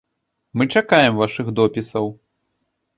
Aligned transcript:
Мы 0.59 0.63
чакаем 0.77 1.21
вашых 1.21 1.47
допісаў! 1.63 2.13